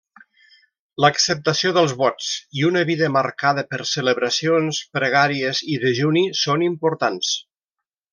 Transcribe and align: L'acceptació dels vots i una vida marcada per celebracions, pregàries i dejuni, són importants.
L'acceptació 1.03 1.73
dels 1.75 1.91
vots 1.99 2.29
i 2.61 2.65
una 2.69 2.81
vida 2.91 3.09
marcada 3.17 3.65
per 3.73 3.79
celebracions, 3.91 4.79
pregàries 4.99 5.61
i 5.75 5.81
dejuni, 5.85 6.25
són 6.45 6.65
importants. 6.71 7.31